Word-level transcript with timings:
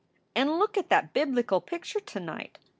"And 0.35 0.57
look 0.57 0.79
at 0.79 0.89
that 0.89 1.13
biblical 1.13 1.61
picture 1.61 1.99
to 1.99 2.19
night! 2.19 2.57